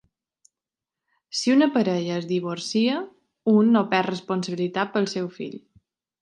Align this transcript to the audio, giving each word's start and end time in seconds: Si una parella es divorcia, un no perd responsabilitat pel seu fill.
Si 1.39 1.51
una 1.55 1.67
parella 1.75 2.17
es 2.21 2.25
divorcia, 2.31 2.95
un 3.53 3.71
no 3.77 3.85
perd 3.93 4.13
responsabilitat 4.15 4.95
pel 4.97 5.11
seu 5.17 5.31
fill. 5.41 5.59